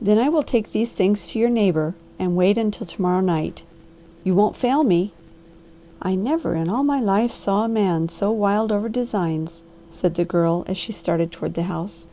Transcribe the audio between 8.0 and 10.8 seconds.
so wild over designs," said the Girl, as